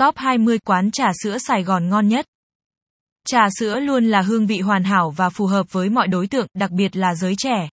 [0.00, 2.26] Top 20 quán trà sữa Sài Gòn ngon nhất.
[3.26, 6.46] Trà sữa luôn là hương vị hoàn hảo và phù hợp với mọi đối tượng,
[6.54, 7.68] đặc biệt là giới trẻ.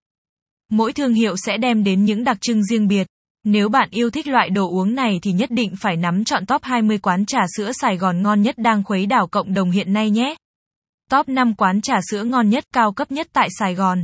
[0.71, 3.08] Mỗi thương hiệu sẽ đem đến những đặc trưng riêng biệt.
[3.43, 6.63] Nếu bạn yêu thích loại đồ uống này thì nhất định phải nắm chọn top
[6.63, 10.09] 20 quán trà sữa Sài Gòn ngon nhất đang khuấy đảo cộng đồng hiện nay
[10.09, 10.36] nhé.
[11.09, 14.04] Top 5 quán trà sữa ngon nhất, cao cấp nhất tại Sài Gòn.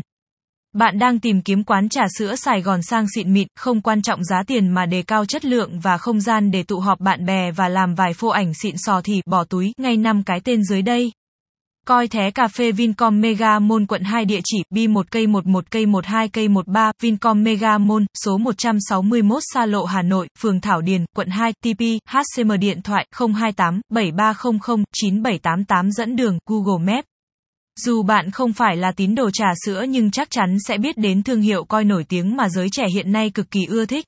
[0.73, 4.23] Bạn đang tìm kiếm quán trà sữa Sài Gòn sang xịn mịn, không quan trọng
[4.23, 7.51] giá tiền mà đề cao chất lượng và không gian để tụ họp bạn bè
[7.51, 10.81] và làm vài phô ảnh xịn sò thì bỏ túi, ngay năm cái tên dưới
[10.81, 11.11] đây.
[11.87, 15.85] Coi thé cà phê Vincom Mega Mall quận 2 địa chỉ B1 cây 11 cây
[15.85, 21.05] 12 cây 13 Vincom Mega Mall số 161 Sa Lộ Hà Nội, phường Thảo Điền,
[21.15, 27.12] quận 2, TP, HCM điện thoại 028 7300 9788 dẫn đường Google Maps.
[27.79, 31.23] Dù bạn không phải là tín đồ trà sữa nhưng chắc chắn sẽ biết đến
[31.23, 34.05] thương hiệu coi nổi tiếng mà giới trẻ hiện nay cực kỳ ưa thích.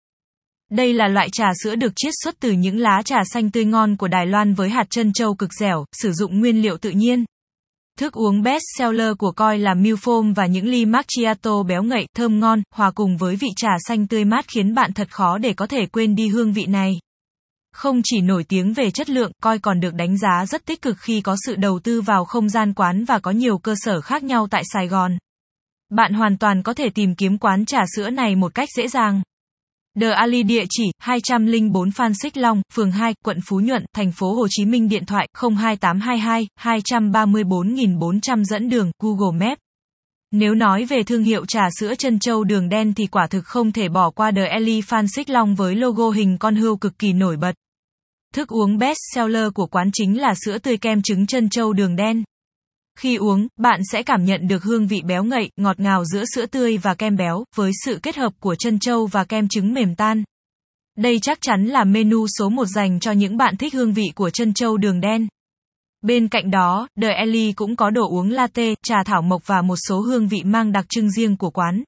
[0.72, 3.98] Đây là loại trà sữa được chiết xuất từ những lá trà xanh tươi ngon
[3.98, 7.26] của Đài Loan với hạt chân châu cực dẻo, sử dụng nguyên liệu tự nhiên.
[8.00, 12.08] Thức uống best seller của coi là Milk Foam và những ly macchiato béo ngậy,
[12.16, 15.54] thơm ngon, hòa cùng với vị trà xanh tươi mát khiến bạn thật khó để
[15.54, 16.92] có thể quên đi hương vị này.
[17.76, 20.98] Không chỉ nổi tiếng về chất lượng, coi còn được đánh giá rất tích cực
[21.00, 24.24] khi có sự đầu tư vào không gian quán và có nhiều cơ sở khác
[24.24, 25.18] nhau tại Sài Gòn.
[25.92, 29.22] Bạn hoàn toàn có thể tìm kiếm quán trà sữa này một cách dễ dàng.
[30.02, 34.34] The Ali địa chỉ 204 Phan Xích Long, phường 2, quận Phú Nhuận, thành phố
[34.34, 39.60] Hồ Chí Minh điện thoại 02822 234400 dẫn đường Google Maps.
[40.32, 43.72] Nếu nói về thương hiệu trà sữa chân châu đường đen thì quả thực không
[43.72, 47.14] thể bỏ qua The Ali Phan Xích Long với logo hình con hươu cực kỳ
[47.14, 47.56] nổi bật.
[48.36, 51.96] Thức uống best seller của quán chính là sữa tươi kem trứng chân trâu đường
[51.96, 52.24] đen.
[53.00, 56.46] Khi uống, bạn sẽ cảm nhận được hương vị béo ngậy, ngọt ngào giữa sữa
[56.46, 59.96] tươi và kem béo, với sự kết hợp của chân trâu và kem trứng mềm
[59.96, 60.24] tan.
[60.98, 64.30] Đây chắc chắn là menu số 1 dành cho những bạn thích hương vị của
[64.30, 65.28] chân trâu đường đen.
[66.02, 69.78] Bên cạnh đó, The Ellie cũng có đồ uống latte, trà thảo mộc và một
[69.88, 71.84] số hương vị mang đặc trưng riêng của quán.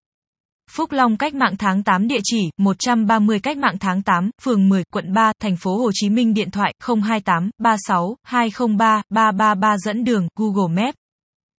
[0.72, 4.84] Phúc Long cách mạng tháng 8 địa chỉ 130 cách mạng tháng 8, phường 10,
[4.94, 10.28] quận 3, thành phố Hồ Chí Minh điện thoại 028 36 203 333 dẫn đường
[10.36, 10.96] Google Maps.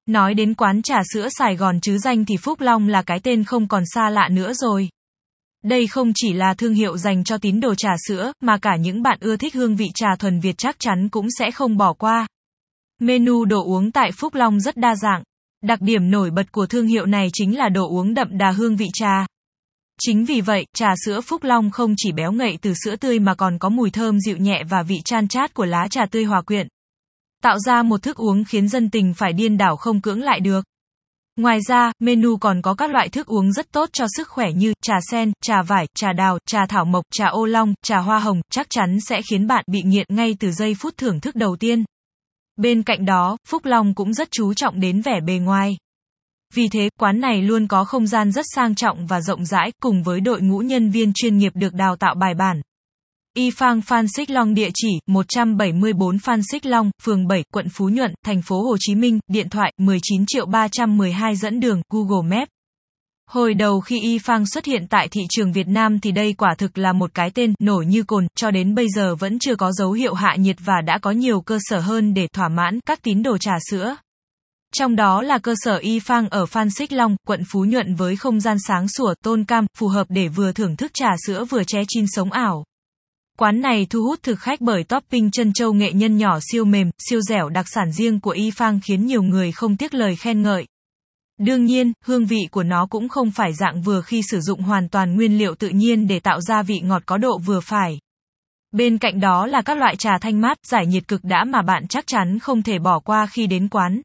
[0.07, 3.45] Nói đến quán trà sữa Sài Gòn chứ danh thì Phúc Long là cái tên
[3.45, 4.89] không còn xa lạ nữa rồi.
[5.65, 9.03] Đây không chỉ là thương hiệu dành cho tín đồ trà sữa, mà cả những
[9.03, 12.27] bạn ưa thích hương vị trà thuần Việt chắc chắn cũng sẽ không bỏ qua.
[13.01, 15.23] Menu đồ uống tại Phúc Long rất đa dạng.
[15.63, 18.77] Đặc điểm nổi bật của thương hiệu này chính là đồ uống đậm đà hương
[18.77, 19.27] vị trà.
[20.01, 23.35] Chính vì vậy, trà sữa Phúc Long không chỉ béo ngậy từ sữa tươi mà
[23.35, 26.43] còn có mùi thơm dịu nhẹ và vị chan chát của lá trà tươi hòa
[26.43, 26.69] quyện.
[27.43, 30.65] Tạo ra một thức uống khiến dân tình phải điên đảo không cưỡng lại được.
[31.37, 34.73] Ngoài ra, menu còn có các loại thức uống rất tốt cho sức khỏe như
[34.83, 38.41] trà sen, trà vải, trà đào, trà thảo mộc, trà ô long, trà hoa hồng,
[38.51, 41.85] chắc chắn sẽ khiến bạn bị nghiện ngay từ giây phút thưởng thức đầu tiên.
[42.59, 45.77] Bên cạnh đó, Phúc Long cũng rất chú trọng đến vẻ bề ngoài.
[46.55, 50.03] Vì thế, quán này luôn có không gian rất sang trọng và rộng rãi, cùng
[50.03, 52.61] với đội ngũ nhân viên chuyên nghiệp được đào tạo bài bản.
[53.35, 57.89] Y Phang Phan Xích Long địa chỉ 174 Phan Xích Long, phường 7, quận Phú
[57.89, 62.51] Nhuận, thành phố Hồ Chí Minh, điện thoại 19 triệu 312 dẫn đường Google Maps.
[63.31, 66.55] Hồi đầu khi Y Phang xuất hiện tại thị trường Việt Nam thì đây quả
[66.59, 69.73] thực là một cái tên nổi như cồn, cho đến bây giờ vẫn chưa có
[69.73, 73.03] dấu hiệu hạ nhiệt và đã có nhiều cơ sở hơn để thỏa mãn các
[73.03, 73.97] tín đồ trà sữa.
[74.75, 78.17] Trong đó là cơ sở Y Phang ở Phan Xích Long, quận Phú Nhuận với
[78.17, 81.65] không gian sáng sủa, tôn cam, phù hợp để vừa thưởng thức trà sữa vừa
[81.65, 82.65] ché chin sống ảo.
[83.39, 86.91] Quán này thu hút thực khách bởi topping chân châu nghệ nhân nhỏ siêu mềm,
[86.99, 90.43] siêu dẻo đặc sản riêng của Y Phang khiến nhiều người không tiếc lời khen
[90.43, 90.67] ngợi.
[91.39, 94.89] Đương nhiên, hương vị của nó cũng không phải dạng vừa khi sử dụng hoàn
[94.89, 97.99] toàn nguyên liệu tự nhiên để tạo ra vị ngọt có độ vừa phải.
[98.73, 101.87] Bên cạnh đó là các loại trà thanh mát, giải nhiệt cực đã mà bạn
[101.89, 104.01] chắc chắn không thể bỏ qua khi đến quán.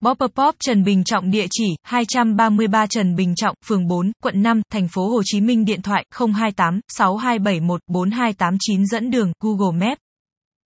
[0.00, 4.62] Bopper Pop Trần Bình Trọng địa chỉ 233 Trần Bình Trọng, phường 4, quận 5,
[4.72, 9.98] thành phố Hồ Chí Minh điện thoại 028 6271 4289 dẫn đường Google Maps.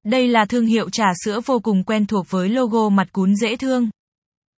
[0.05, 3.56] Đây là thương hiệu trà sữa vô cùng quen thuộc với logo mặt cún dễ
[3.56, 3.91] thương.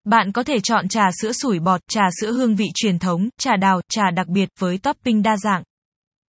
[0.05, 3.57] Bạn có thể chọn trà sữa sủi bọt, trà sữa hương vị truyền thống, trà
[3.57, 5.63] đào, trà đặc biệt với topping đa dạng.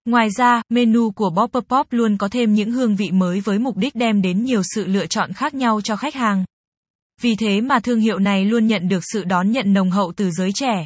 [0.06, 3.78] Ngoài ra, menu của Bopper Pop luôn có thêm những hương vị mới với mục
[3.78, 6.46] đích đem đến nhiều sự lựa chọn khác nhau cho khách hàng.
[7.22, 10.32] Vì thế mà thương hiệu này luôn nhận được sự đón nhận nồng hậu từ
[10.32, 10.86] giới trẻ.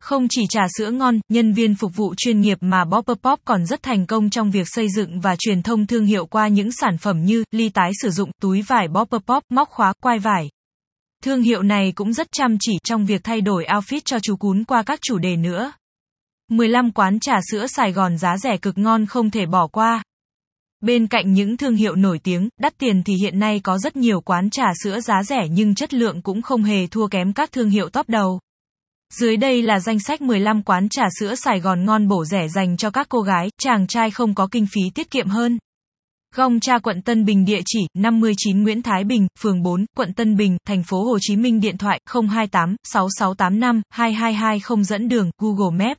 [0.00, 3.66] Không chỉ trà sữa ngon, nhân viên phục vụ chuyên nghiệp mà Bopper Pop còn
[3.66, 6.98] rất thành công trong việc xây dựng và truyền thông thương hiệu qua những sản
[6.98, 10.48] phẩm như ly tái sử dụng, túi vải Bopper Pop, móc khóa, quai vải.
[11.24, 14.64] Thương hiệu này cũng rất chăm chỉ trong việc thay đổi outfit cho chú cún
[14.64, 15.72] qua các chủ đề nữa.
[16.50, 20.02] 15 quán trà sữa Sài Gòn giá rẻ cực ngon không thể bỏ qua.
[20.80, 24.20] Bên cạnh những thương hiệu nổi tiếng, đắt tiền thì hiện nay có rất nhiều
[24.20, 27.70] quán trà sữa giá rẻ nhưng chất lượng cũng không hề thua kém các thương
[27.70, 28.40] hiệu top đầu.
[29.14, 32.76] Dưới đây là danh sách 15 quán trà sữa Sài Gòn ngon bổ rẻ dành
[32.76, 35.58] cho các cô gái, chàng trai không có kinh phí tiết kiệm hơn.
[36.36, 40.36] Gong Cha quận Tân Bình địa chỉ 59 Nguyễn Thái Bình, phường 4, quận Tân
[40.36, 45.98] Bình, thành phố Hồ Chí Minh điện thoại 028 6685 2220 dẫn đường Google Maps.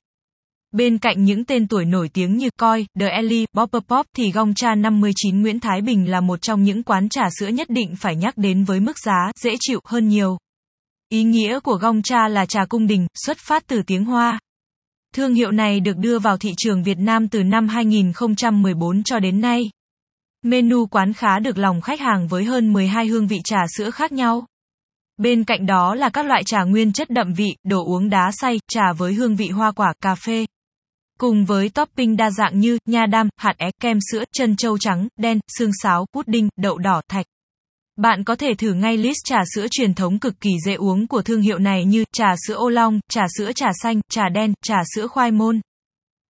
[0.72, 4.54] Bên cạnh những tên tuổi nổi tiếng như Coi, The Ellie, Bopper Pop thì Gong
[4.54, 8.16] Cha 59 Nguyễn Thái Bình là một trong những quán trà sữa nhất định phải
[8.16, 10.38] nhắc đến với mức giá dễ chịu hơn nhiều.
[11.10, 14.40] Ý nghĩa của Gong Cha là trà cung đình, xuất phát từ tiếng Hoa.
[15.16, 19.42] Thương hiệu này được đưa vào thị trường Việt Nam từ năm 2014 cho đến
[19.42, 19.62] nay.
[20.45, 24.12] Menu quán khá được lòng khách hàng với hơn 12 hương vị trà sữa khác
[24.12, 24.45] nhau.
[25.18, 28.59] Bên cạnh đó là các loại trà nguyên chất đậm vị, đồ uống đá xay,
[28.68, 30.45] trà với hương vị hoa quả, cà phê.
[31.19, 35.07] Cùng với topping đa dạng như nha đam, hạt é, kem sữa, chân châu trắng,
[35.18, 37.25] đen, xương sáo, pudding, đậu đỏ, thạch.
[37.95, 41.21] Bạn có thể thử ngay list trà sữa truyền thống cực kỳ dễ uống của
[41.21, 44.77] thương hiệu này như trà sữa ô long, trà sữa trà xanh, trà đen, trà
[44.95, 45.62] sữa khoai môn.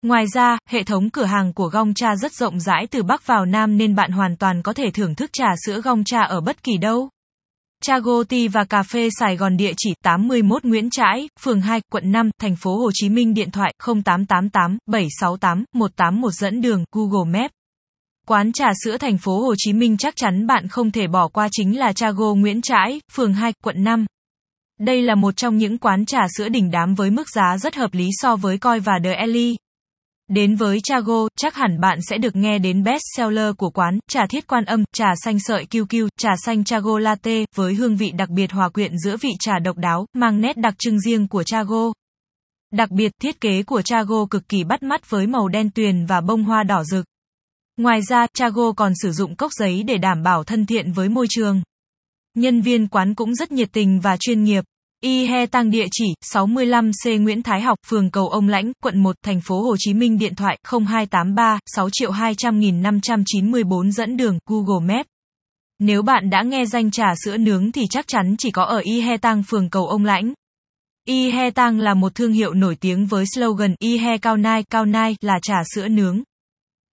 [0.05, 3.45] Ngoài ra, hệ thống cửa hàng của Gong Cha rất rộng rãi từ Bắc vào
[3.45, 6.63] Nam nên bạn hoàn toàn có thể thưởng thức trà sữa Gong Cha ở bất
[6.63, 7.09] kỳ đâu.
[7.83, 12.11] Chago Tea và Cà phê Sài Gòn địa chỉ 81 Nguyễn Trãi, phường 2, quận
[12.11, 17.53] 5, thành phố Hồ Chí Minh điện thoại 0888 768 181 dẫn đường Google Maps.
[18.27, 21.47] Quán trà sữa thành phố Hồ Chí Minh chắc chắn bạn không thể bỏ qua
[21.51, 24.05] chính là Chago Nguyễn Trãi, phường 2, quận 5.
[24.79, 27.93] Đây là một trong những quán trà sữa đỉnh đám với mức giá rất hợp
[27.93, 29.55] lý so với Coi và The Ellie.
[30.27, 34.27] Đến với Chago, chắc hẳn bạn sẽ được nghe đến best seller của quán, trà
[34.29, 38.29] thiết quan âm, trà xanh sợi QQ, trà xanh Chago Latte, với hương vị đặc
[38.29, 41.93] biệt hòa quyện giữa vị trà độc đáo, mang nét đặc trưng riêng của Chago.
[42.71, 46.21] Đặc biệt, thiết kế của Chago cực kỳ bắt mắt với màu đen tuyền và
[46.21, 47.05] bông hoa đỏ rực.
[47.77, 51.27] Ngoài ra, Chago còn sử dụng cốc giấy để đảm bảo thân thiện với môi
[51.29, 51.61] trường.
[52.35, 54.63] Nhân viên quán cũng rất nhiệt tình và chuyên nghiệp.
[55.01, 59.15] Y He Tăng địa chỉ 65C Nguyễn Thái Học, phường Cầu Ông Lãnh, quận 1,
[59.23, 60.57] thành phố Hồ Chí Minh điện thoại
[60.87, 65.07] 0283 6 200 594 dẫn đường Google Maps.
[65.79, 69.01] Nếu bạn đã nghe danh trà sữa nướng thì chắc chắn chỉ có ở Y
[69.01, 70.33] He Tăng phường Cầu Ông Lãnh.
[71.07, 74.63] Y He Tăng là một thương hiệu nổi tiếng với slogan Y He Cao Nai,
[74.63, 76.21] Cao Nai là trà sữa nướng.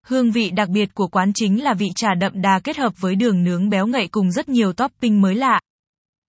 [0.05, 3.15] Hương vị đặc biệt của quán chính là vị trà đậm đà kết hợp với
[3.15, 5.59] đường nướng béo ngậy cùng rất nhiều topping mới lạ.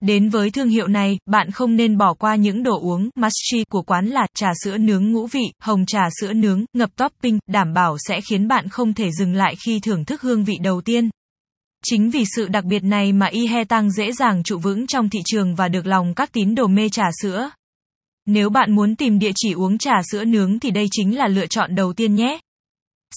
[0.06, 3.82] Đến với thương hiệu này, bạn không nên bỏ qua những đồ uống must của
[3.82, 7.98] quán là trà sữa nướng ngũ vị, hồng trà sữa nướng, ngập topping, đảm bảo
[8.08, 11.10] sẽ khiến bạn không thể dừng lại khi thưởng thức hương vị đầu tiên.
[11.86, 15.10] Chính vì sự đặc biệt này mà Ihe Tang Tăng dễ dàng trụ vững trong
[15.10, 17.50] thị trường và được lòng các tín đồ mê trà sữa.
[18.26, 21.48] Nếu bạn muốn tìm địa chỉ uống trà sữa nướng thì đây chính là lựa
[21.48, 22.40] chọn đầu tiên nhé.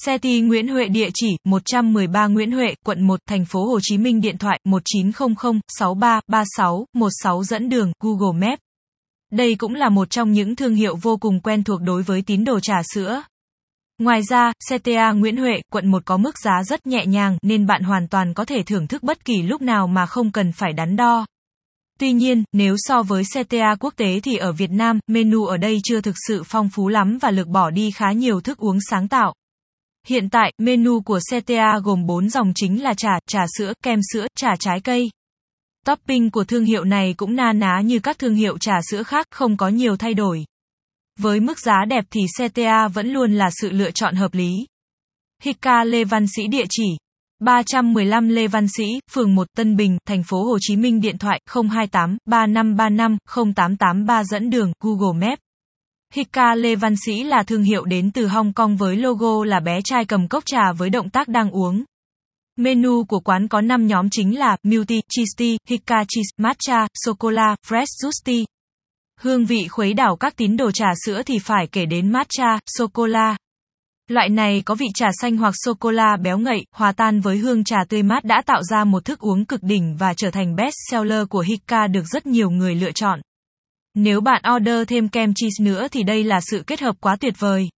[0.04, 4.20] Seti Nguyễn Huệ địa chỉ 113 Nguyễn Huệ, quận 1, thành phố Hồ Chí Minh
[4.20, 8.60] điện thoại 1900 63 36 16 dẫn đường Google Maps.
[9.32, 12.44] Đây cũng là một trong những thương hiệu vô cùng quen thuộc đối với tín
[12.44, 13.22] đồ trà sữa.
[13.98, 17.82] Ngoài ra, CTA Nguyễn Huệ, quận 1 có mức giá rất nhẹ nhàng nên bạn
[17.82, 20.96] hoàn toàn có thể thưởng thức bất kỳ lúc nào mà không cần phải đắn
[20.96, 21.26] đo.
[21.98, 25.78] Tuy nhiên, nếu so với CTA quốc tế thì ở Việt Nam, menu ở đây
[25.84, 29.08] chưa thực sự phong phú lắm và lược bỏ đi khá nhiều thức uống sáng
[29.08, 29.34] tạo.
[30.08, 34.26] Hiện tại, menu của CTA gồm 4 dòng chính là trà, trà sữa, kem sữa,
[34.36, 35.10] trà trái cây.
[35.86, 39.26] Topping của thương hiệu này cũng na ná như các thương hiệu trà sữa khác,
[39.30, 40.44] không có nhiều thay đổi.
[41.18, 44.50] Với mức giá đẹp thì CTA vẫn luôn là sự lựa chọn hợp lý.
[45.42, 46.96] Hika Lê Văn Sĩ địa chỉ
[47.40, 51.40] 315 Lê Văn Sĩ, phường 1 Tân Bình, thành phố Hồ Chí Minh điện thoại
[51.54, 55.45] 028 3535 0883 dẫn đường Google Maps
[56.14, 59.80] Hika Lê Văn Sĩ là thương hiệu đến từ Hong Kong với logo là bé
[59.84, 61.84] trai cầm cốc trà với động tác đang uống.
[62.56, 66.86] Menu của quán có 5 nhóm chính là Milk Tea, Cheese Tea, Hika Cheese, Matcha,
[67.04, 68.44] Sô-cô-la, Fresh Juice Tea.
[69.20, 73.36] Hương vị khuấy đảo các tín đồ trà sữa thì phải kể đến matcha, sô-cô-la.
[74.08, 77.84] Loại này có vị trà xanh hoặc sô-cô-la béo ngậy, hòa tan với hương trà
[77.88, 81.28] tươi mát đã tạo ra một thức uống cực đỉnh và trở thành best seller
[81.28, 83.20] của Hika được rất nhiều người lựa chọn.
[83.98, 87.34] Nếu bạn order thêm kem cheese nữa thì đây là sự kết hợp quá tuyệt
[87.38, 87.68] vời.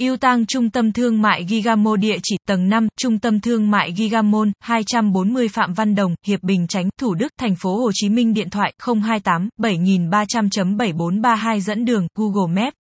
[0.00, 3.94] Yêu tang Trung tâm Thương mại Gigamo địa chỉ tầng 5, Trung tâm Thương mại
[3.94, 8.34] Gigamon, 240 Phạm Văn Đồng, Hiệp Bình Chánh, Thủ Đức, thành phố Hồ Chí Minh
[8.34, 12.74] điện thoại 028 7300.7432 dẫn đường Google Maps.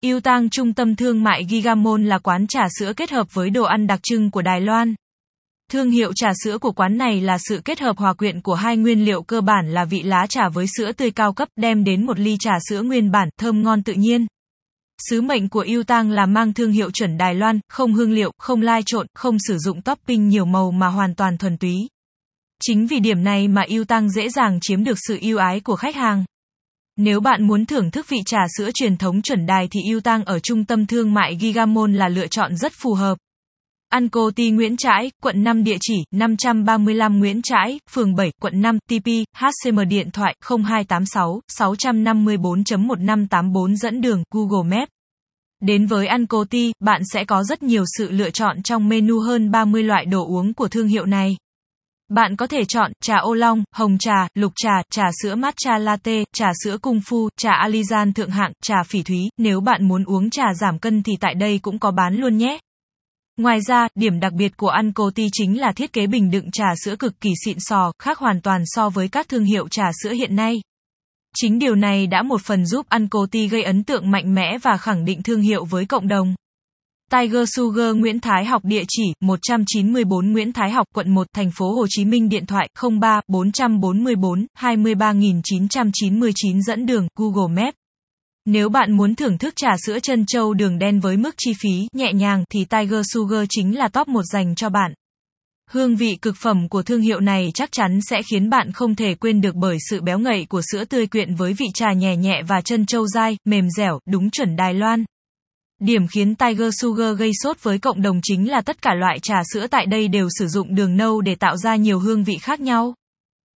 [0.00, 3.62] Yêu tang Trung tâm Thương mại Gigamon là quán trà sữa kết hợp với đồ
[3.62, 4.94] ăn đặc trưng của Đài Loan.
[5.70, 8.76] Thương hiệu trà sữa của quán này là sự kết hợp hòa quyện của hai
[8.76, 12.06] nguyên liệu cơ bản là vị lá trà với sữa tươi cao cấp đem đến
[12.06, 14.26] một ly trà sữa nguyên bản thơm ngon tự nhiên.
[15.10, 18.32] Sứ mệnh của Yêu Tang là mang thương hiệu chuẩn Đài Loan, không hương liệu,
[18.38, 21.74] không lai trộn, không sử dụng topping nhiều màu mà hoàn toàn thuần túy.
[22.62, 25.76] Chính vì điểm này mà Yêu Tang dễ dàng chiếm được sự yêu ái của
[25.76, 26.24] khách hàng.
[26.96, 30.24] Nếu bạn muốn thưởng thức vị trà sữa truyền thống chuẩn đài thì Yêu Tang
[30.24, 33.18] ở trung tâm thương mại Gigamon là lựa chọn rất phù hợp.
[33.90, 38.78] Anco Ti Nguyễn Trãi, quận 5 địa chỉ 535 Nguyễn Trãi, phường 7, quận 5,
[38.78, 39.06] TP,
[39.36, 44.90] HCM điện thoại 0286 654.1584 dẫn đường Google Maps.
[45.62, 49.50] Đến với Anco Ti, bạn sẽ có rất nhiều sự lựa chọn trong menu hơn
[49.50, 51.36] 30 loại đồ uống của thương hiệu này.
[52.08, 56.24] Bạn có thể chọn trà ô long, hồng trà, lục trà, trà sữa matcha latte,
[56.32, 59.28] trà sữa cung phu, trà alizan thượng hạng, trà phỉ thúy.
[59.38, 62.58] Nếu bạn muốn uống trà giảm cân thì tại đây cũng có bán luôn nhé.
[63.40, 66.66] Ngoài ra, điểm đặc biệt của Anco Tea chính là thiết kế bình đựng trà
[66.84, 70.10] sữa cực kỳ xịn sò, khác hoàn toàn so với các thương hiệu trà sữa
[70.10, 70.60] hiện nay.
[71.36, 74.76] Chính điều này đã một phần giúp Anco Tea gây ấn tượng mạnh mẽ và
[74.76, 76.34] khẳng định thương hiệu với cộng đồng.
[77.10, 81.74] Tiger Sugar Nguyễn Thái Học địa chỉ 194 Nguyễn Thái Học quận 1 thành phố
[81.74, 82.68] Hồ Chí Minh điện thoại
[83.00, 87.79] 03 444 23999 dẫn đường Google Maps
[88.46, 91.88] nếu bạn muốn thưởng thức trà sữa chân châu đường đen với mức chi phí
[91.92, 94.92] nhẹ nhàng thì Tiger Sugar chính là top 1 dành cho bạn.
[95.70, 99.14] Hương vị cực phẩm của thương hiệu này chắc chắn sẽ khiến bạn không thể
[99.14, 102.42] quên được bởi sự béo ngậy của sữa tươi quyện với vị trà nhẹ nhẹ
[102.48, 105.04] và chân châu dai, mềm dẻo, đúng chuẩn Đài Loan.
[105.80, 109.42] Điểm khiến Tiger Sugar gây sốt với cộng đồng chính là tất cả loại trà
[109.52, 112.60] sữa tại đây đều sử dụng đường nâu để tạo ra nhiều hương vị khác
[112.60, 112.94] nhau.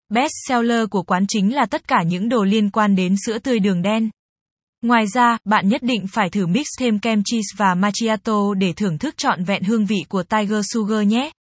[0.09, 3.59] Best seller của quán chính là tất cả những đồ liên quan đến sữa tươi
[3.59, 4.11] đường đen.
[4.85, 8.99] Ngoài ra, bạn nhất định phải thử mix thêm kem cheese và macchiato để thưởng
[8.99, 11.31] thức trọn vẹn hương vị của Tiger Sugar nhé.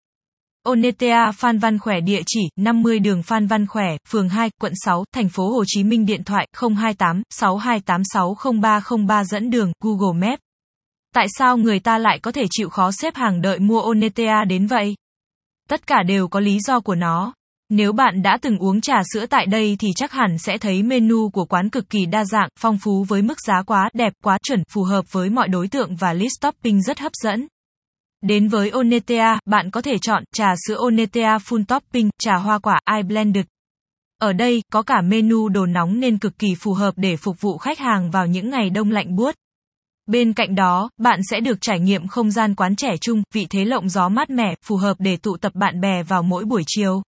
[0.63, 5.05] Onetea Phan Văn Khỏe địa chỉ 50 đường Phan Văn Khỏe, phường 2, quận 6,
[5.15, 10.41] thành phố Hồ Chí Minh điện thoại 028 6286 0303 dẫn đường Google Maps.
[11.15, 14.67] Tại sao người ta lại có thể chịu khó xếp hàng đợi mua Onetea đến
[14.67, 14.95] vậy?
[15.69, 17.33] Tất cả đều có lý do của nó.
[17.76, 21.31] Nếu bạn đã từng uống trà sữa tại đây thì chắc hẳn sẽ thấy menu
[21.31, 24.62] của quán cực kỳ đa dạng, phong phú với mức giá quá đẹp, quá chuẩn,
[24.73, 27.47] phù hợp với mọi đối tượng và list topping rất hấp dẫn.
[28.23, 32.81] Đến với Onetea, bạn có thể chọn trà sữa Onetea full topping, trà hoa quả
[32.97, 33.45] I blended.
[34.21, 37.59] Ở đây, có cả menu đồ nóng nên cực kỳ phù hợp để phục vụ
[37.59, 39.35] khách hàng vào những ngày đông lạnh buốt.
[40.07, 43.64] Bên cạnh đó, bạn sẽ được trải nghiệm không gian quán trẻ trung, vị thế
[43.64, 47.02] lộng gió mát mẻ, phù hợp để tụ tập bạn bè vào mỗi buổi chiều.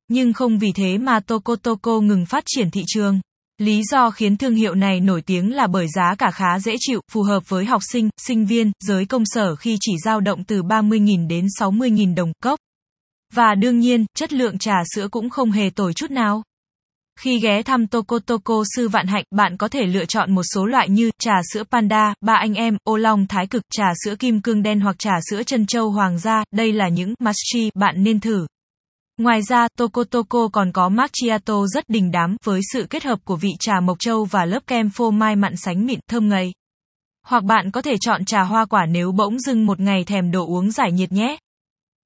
[0.09, 3.21] Nhưng không vì thế mà TokoToko ngừng phát triển thị trường.
[3.59, 7.01] Lý do khiến thương hiệu này nổi tiếng là bởi giá cả khá dễ chịu,
[7.13, 10.63] phù hợp với học sinh, sinh viên, giới công sở khi chỉ dao động từ
[10.63, 12.59] 30.000 đến 60.000 đồng cốc.
[13.33, 16.43] Và đương nhiên, chất lượng trà sữa cũng không hề tồi chút nào.
[17.21, 20.89] Khi ghé thăm Tokotoko Sư Vạn Hạnh, bạn có thể lựa chọn một số loại
[20.89, 24.63] như trà sữa panda, ba anh em, ô long thái cực, trà sữa kim cương
[24.63, 26.45] đen hoặc trà sữa chân châu hoàng gia.
[26.53, 28.47] Đây là những must bạn nên thử.
[29.19, 33.37] Ngoài ra, Toko Toko còn có macchiato rất đình đám với sự kết hợp của
[33.37, 36.53] vị trà mộc châu và lớp kem phô mai mặn sánh mịn thơm ngây.
[37.27, 40.47] Hoặc bạn có thể chọn trà hoa quả nếu bỗng dưng một ngày thèm đồ
[40.47, 41.37] uống giải nhiệt nhé.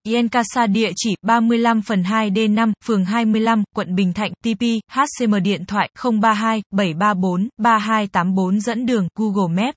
[0.06, 4.62] Yenkasa địa chỉ 35 phần 2 D5, phường 25, quận Bình Thạnh, TP,
[4.92, 9.76] HCM điện thoại 032 734 3284 dẫn đường Google Maps.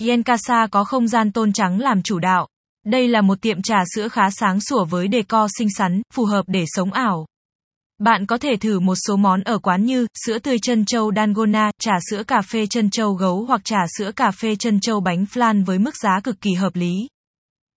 [0.00, 2.48] Yenkasa có không gian tôn trắng làm chủ đạo.
[2.86, 6.44] Đây là một tiệm trà sữa khá sáng sủa với decor xinh xắn, phù hợp
[6.46, 7.26] để sống ảo.
[7.98, 11.70] Bạn có thể thử một số món ở quán như sữa tươi chân châu Dalgona,
[11.80, 15.24] trà sữa cà phê chân châu gấu hoặc trà sữa cà phê chân châu bánh
[15.32, 16.92] flan với mức giá cực kỳ hợp lý.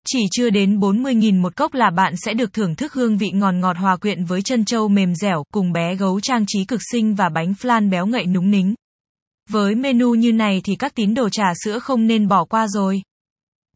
[0.08, 3.52] Chỉ chưa đến 40.000 một cốc là bạn sẽ được thưởng thức hương vị ngọt
[3.52, 7.16] ngọt hòa quyện với chân châu mềm dẻo cùng bé gấu trang trí cực xinh
[7.16, 8.74] và bánh flan béo ngậy núng nính.
[9.50, 13.02] Với menu như này thì các tín đồ trà sữa không nên bỏ qua rồi.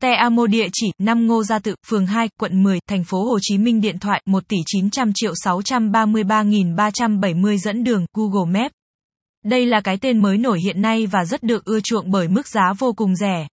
[0.01, 3.39] Te Amo địa chỉ 5 Ngô Gia Tự, phường 2, quận 10, thành phố Hồ
[3.41, 8.73] Chí Minh điện thoại 1 tỷ 900 triệu 633.370 dẫn đường Google Maps.
[9.45, 12.47] Đây là cái tên mới nổi hiện nay và rất được ưa chuộng bởi mức
[12.47, 13.47] giá vô cùng rẻ.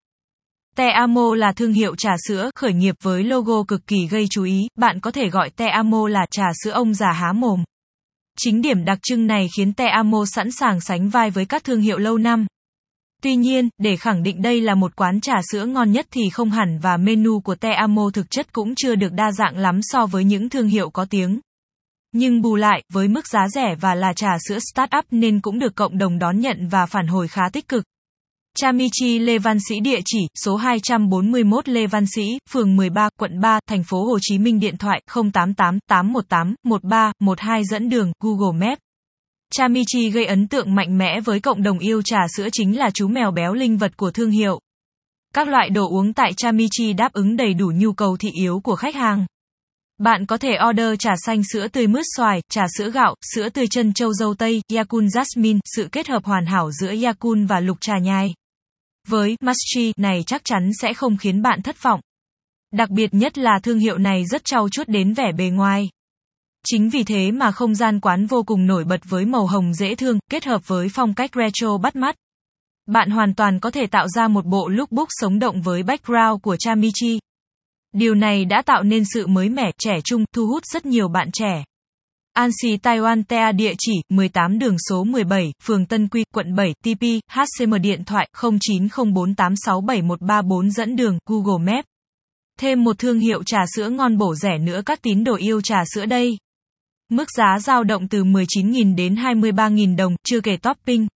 [0.75, 4.43] Te Amo là thương hiệu trà sữa khởi nghiệp với logo cực kỳ gây chú
[4.43, 7.63] ý, bạn có thể gọi Te Amo là trà sữa ông già há mồm.
[8.37, 11.81] Chính điểm đặc trưng này khiến Te Amo sẵn sàng sánh vai với các thương
[11.81, 12.45] hiệu lâu năm.
[13.25, 16.51] Tuy nhiên, để khẳng định đây là một quán trà sữa ngon nhất thì không
[16.51, 20.05] hẳn và menu của Te Amo thực chất cũng chưa được đa dạng lắm so
[20.05, 21.39] với những thương hiệu có tiếng.
[22.13, 25.75] Nhưng bù lại, với mức giá rẻ và là trà sữa startup nên cũng được
[25.75, 27.83] cộng đồng đón nhận và phản hồi khá tích cực.
[28.57, 33.59] Chamichi Lê Văn Sĩ địa chỉ số 241 Lê Văn Sĩ, phường 13, quận 3,
[33.69, 35.01] thành phố Hồ Chí Minh điện thoại
[35.33, 38.84] 088 818 13 12 dẫn đường Google Maps.
[39.57, 43.07] Chamichi gây ấn tượng mạnh mẽ với cộng đồng yêu trà sữa chính là chú
[43.07, 44.59] mèo béo linh vật của thương hiệu.
[45.33, 48.75] Các loại đồ uống tại Chamichi đáp ứng đầy đủ nhu cầu thị yếu của
[48.75, 49.25] khách hàng.
[49.97, 53.67] Bạn có thể order trà xanh sữa tươi mướt xoài, trà sữa gạo, sữa tươi
[53.67, 57.77] chân châu dâu tây, Yakun Jasmine, sự kết hợp hoàn hảo giữa Yakun và lục
[57.81, 58.33] trà nhai.
[59.07, 61.99] Với Maschi này chắc chắn sẽ không khiến bạn thất vọng.
[62.73, 65.89] Đặc biệt nhất là thương hiệu này rất trau chuốt đến vẻ bề ngoài.
[66.65, 69.95] Chính vì thế mà không gian quán vô cùng nổi bật với màu hồng dễ
[69.95, 72.15] thương, kết hợp với phong cách retro bắt mắt.
[72.87, 76.55] Bạn hoàn toàn có thể tạo ra một bộ lookbook sống động với background của
[76.59, 77.19] Chamichi.
[77.93, 81.29] Điều này đã tạo nên sự mới mẻ, trẻ trung, thu hút rất nhiều bạn
[81.33, 81.63] trẻ.
[82.33, 87.01] Ansi Taiwan Tea địa chỉ 18 đường số 17, phường Tân Quy, quận 7, TP,
[87.31, 91.85] HCM điện thoại 0904867134 dẫn đường Google Maps.
[92.59, 95.83] Thêm một thương hiệu trà sữa ngon bổ rẻ nữa các tín đồ yêu trà
[95.93, 96.37] sữa đây.
[97.09, 101.07] Mức giá dao động từ 19.000 đến 23.000 đồng, chưa kể topping.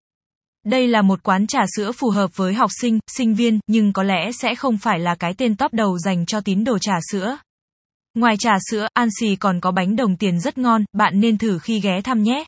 [0.66, 4.04] Đây là một quán trà sữa phù hợp với học sinh, sinh viên, nhưng có
[4.04, 7.38] lẽ sẽ không phải là cái tên top đầu dành cho tín đồ trà sữa.
[8.16, 11.80] Ngoài trà sữa, Ansi còn có bánh đồng tiền rất ngon, bạn nên thử khi
[11.80, 12.46] ghé thăm nhé.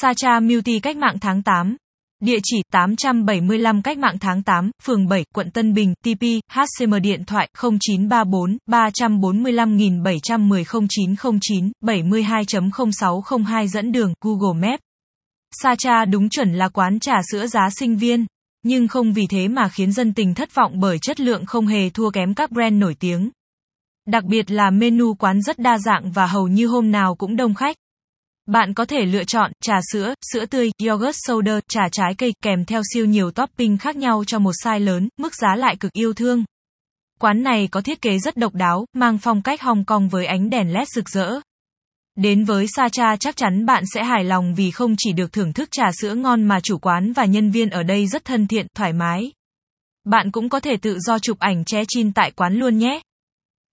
[0.00, 1.76] Sacha Multi cách mạng tháng 8.
[2.20, 6.22] Địa chỉ 875 cách mạng tháng 8, phường 7, quận Tân Bình, TP,
[6.52, 10.64] HCM điện thoại 0934 345.710
[11.24, 14.82] 0909 72.0602 dẫn đường Google Maps.
[15.62, 18.26] Sacha đúng chuẩn là quán trà sữa giá sinh viên,
[18.62, 21.90] nhưng không vì thế mà khiến dân tình thất vọng bởi chất lượng không hề
[21.90, 23.30] thua kém các brand nổi tiếng.
[24.06, 27.54] Đặc biệt là menu quán rất đa dạng và hầu như hôm nào cũng đông
[27.54, 27.76] khách.
[28.52, 32.64] Bạn có thể lựa chọn trà sữa, sữa tươi, yogurt soda, trà trái cây kèm
[32.64, 36.12] theo siêu nhiều topping khác nhau cho một size lớn, mức giá lại cực yêu
[36.12, 36.44] thương.
[37.20, 40.50] Quán này có thiết kế rất độc đáo, mang phong cách Hong Kong với ánh
[40.50, 41.40] đèn LED rực rỡ.
[42.16, 45.68] Đến với Sacha chắc chắn bạn sẽ hài lòng vì không chỉ được thưởng thức
[45.72, 48.92] trà sữa ngon mà chủ quán và nhân viên ở đây rất thân thiện, thoải
[48.92, 49.32] mái.
[50.04, 53.00] Bạn cũng có thể tự do chụp ảnh che chin tại quán luôn nhé.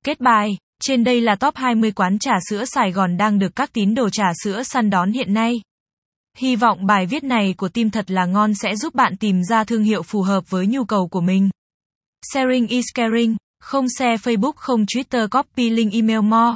[0.06, 3.74] Kết bài, trên đây là top 20 quán trà sữa Sài Gòn đang được các
[3.74, 5.54] tín đồ trà sữa săn đón hiện nay.
[6.38, 9.64] Hy vọng bài viết này của team thật là ngon sẽ giúp bạn tìm ra
[9.64, 11.50] thương hiệu phù hợp với nhu cầu của mình.
[12.34, 16.56] Sharing is caring, không share Facebook không Twitter copy link email more.